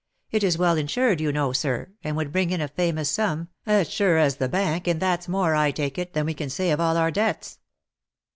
[0.31, 3.87] "It is well insured you know, sir, and would bring in a famous sum, as
[3.87, 6.79] sure as the bank, and that's more, I take it, than we can say of
[6.79, 7.59] all our debts."